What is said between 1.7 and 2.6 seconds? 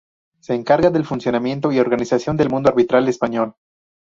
y organización del